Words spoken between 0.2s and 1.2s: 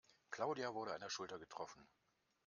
Claudia wurde an der